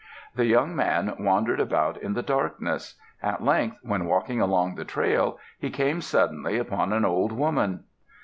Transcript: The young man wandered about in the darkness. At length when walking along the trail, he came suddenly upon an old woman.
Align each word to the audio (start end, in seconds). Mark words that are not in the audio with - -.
The 0.33 0.47
young 0.47 0.75
man 0.75 1.13
wandered 1.19 1.59
about 1.59 1.95
in 1.95 2.15
the 2.15 2.23
darkness. 2.23 2.95
At 3.21 3.43
length 3.43 3.77
when 3.83 4.07
walking 4.07 4.41
along 4.41 4.73
the 4.73 4.83
trail, 4.83 5.37
he 5.59 5.69
came 5.69 6.01
suddenly 6.01 6.57
upon 6.57 6.91
an 6.91 7.05
old 7.05 7.31
woman. 7.31 7.83